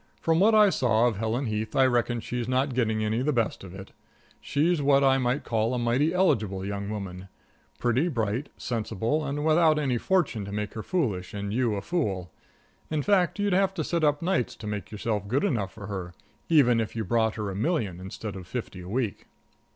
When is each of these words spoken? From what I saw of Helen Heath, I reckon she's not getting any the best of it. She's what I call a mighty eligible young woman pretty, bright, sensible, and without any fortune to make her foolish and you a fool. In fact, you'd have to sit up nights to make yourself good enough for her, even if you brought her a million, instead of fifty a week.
From 0.19 0.39
what 0.39 0.55
I 0.55 0.71
saw 0.71 1.05
of 1.05 1.17
Helen 1.17 1.45
Heath, 1.45 1.75
I 1.75 1.85
reckon 1.85 2.21
she's 2.21 2.47
not 2.47 2.73
getting 2.73 3.03
any 3.05 3.21
the 3.21 3.31
best 3.31 3.63
of 3.63 3.75
it. 3.75 3.91
She's 4.39 4.81
what 4.81 5.03
I 5.03 5.37
call 5.37 5.75
a 5.75 5.77
mighty 5.77 6.11
eligible 6.11 6.65
young 6.65 6.89
woman 6.89 7.27
pretty, 7.77 8.07
bright, 8.07 8.49
sensible, 8.57 9.23
and 9.23 9.45
without 9.45 9.77
any 9.77 9.99
fortune 9.99 10.43
to 10.45 10.51
make 10.51 10.73
her 10.73 10.81
foolish 10.81 11.35
and 11.35 11.53
you 11.53 11.75
a 11.75 11.83
fool. 11.83 12.31
In 12.89 13.03
fact, 13.03 13.37
you'd 13.37 13.53
have 13.53 13.75
to 13.75 13.83
sit 13.83 14.03
up 14.03 14.23
nights 14.23 14.55
to 14.55 14.65
make 14.65 14.89
yourself 14.91 15.27
good 15.27 15.43
enough 15.43 15.71
for 15.71 15.85
her, 15.85 16.15
even 16.49 16.79
if 16.79 16.95
you 16.95 17.03
brought 17.05 17.35
her 17.35 17.51
a 17.51 17.55
million, 17.55 17.99
instead 17.99 18.35
of 18.35 18.47
fifty 18.47 18.81
a 18.81 18.89
week. 18.89 19.27